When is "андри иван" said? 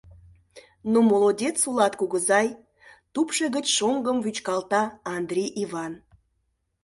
5.15-5.93